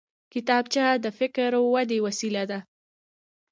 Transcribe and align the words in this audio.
کتابچه 0.33 0.83
د 1.03 1.05
فکري 1.17 1.59
ودې 1.73 1.97
وسیله 2.05 2.43
ده 2.51 2.59